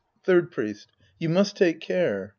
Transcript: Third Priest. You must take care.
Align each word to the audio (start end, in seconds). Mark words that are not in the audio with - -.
Third 0.23 0.49
Priest. 0.49 0.87
You 1.19 1.29
must 1.29 1.55
take 1.55 1.79
care. 1.79 2.29